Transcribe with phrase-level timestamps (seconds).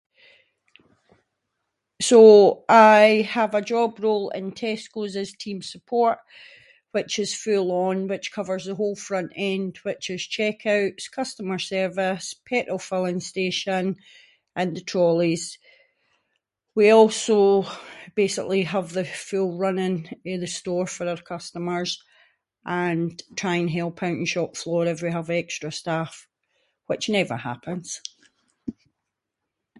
[2.01, 6.17] So, I have a job role in Tesco’s as team support,
[6.95, 12.79] which is full on which covers the whole front-end which is checkouts, customer service, petrol
[12.89, 13.85] filling station,
[14.59, 15.45] and the trollies.
[16.79, 17.41] We also
[18.21, 19.99] basically have the full running
[20.31, 21.91] of the store for our customers
[22.85, 26.13] and try and help out in shop floor if we have extra staff,
[26.89, 27.87] which never happens.